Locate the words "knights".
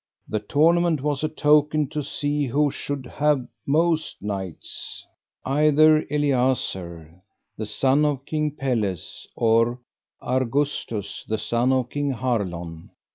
4.19-5.05